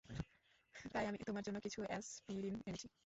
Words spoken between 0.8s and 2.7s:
তাই আমি তোমার জন্য কিছু অ্যাসপিরিন